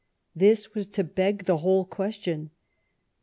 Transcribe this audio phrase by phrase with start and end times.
[0.35, 2.49] This was to beg the whole question.